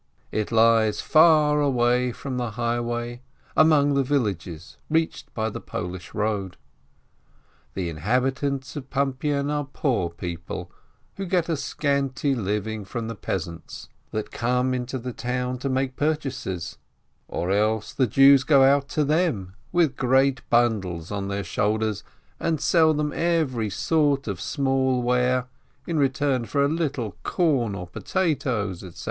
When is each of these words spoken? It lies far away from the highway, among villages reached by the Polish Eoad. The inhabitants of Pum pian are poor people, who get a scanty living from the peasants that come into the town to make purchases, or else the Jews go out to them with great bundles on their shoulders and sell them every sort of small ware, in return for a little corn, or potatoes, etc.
It 0.31 0.51
lies 0.51 0.99
far 0.99 1.61
away 1.61 2.11
from 2.11 2.37
the 2.37 2.49
highway, 2.57 3.21
among 3.55 4.03
villages 4.03 4.77
reached 4.89 5.31
by 5.35 5.51
the 5.51 5.61
Polish 5.61 6.09
Eoad. 6.13 6.55
The 7.75 7.87
inhabitants 7.87 8.75
of 8.75 8.89
Pum 8.89 9.13
pian 9.13 9.51
are 9.51 9.67
poor 9.71 10.09
people, 10.09 10.71
who 11.17 11.27
get 11.27 11.49
a 11.49 11.55
scanty 11.55 12.33
living 12.33 12.83
from 12.83 13.09
the 13.09 13.13
peasants 13.15 13.89
that 14.09 14.31
come 14.31 14.73
into 14.73 14.97
the 14.97 15.13
town 15.13 15.59
to 15.59 15.69
make 15.69 15.95
purchases, 15.95 16.79
or 17.27 17.51
else 17.51 17.93
the 17.93 18.07
Jews 18.07 18.43
go 18.43 18.63
out 18.63 18.87
to 18.89 19.03
them 19.03 19.53
with 19.71 19.95
great 19.97 20.41
bundles 20.49 21.11
on 21.11 21.27
their 21.27 21.43
shoulders 21.43 22.03
and 22.39 22.59
sell 22.59 22.95
them 22.95 23.13
every 23.13 23.69
sort 23.69 24.27
of 24.27 24.41
small 24.41 25.03
ware, 25.03 25.45
in 25.85 25.99
return 25.99 26.45
for 26.45 26.65
a 26.65 26.67
little 26.67 27.17
corn, 27.21 27.75
or 27.75 27.85
potatoes, 27.85 28.83
etc. 28.83 28.99